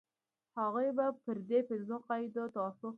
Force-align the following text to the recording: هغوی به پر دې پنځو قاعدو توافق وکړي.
هغوی 0.59 0.89
به 0.97 1.05
پر 1.23 1.37
دې 1.49 1.59
پنځو 1.69 1.95
قاعدو 2.07 2.43
توافق 2.55 2.79
وکړي. 2.83 2.89